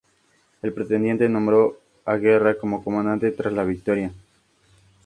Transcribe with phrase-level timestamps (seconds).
[0.63, 4.11] El pretendiente nombró a Guerra como Comandante tras la victoria.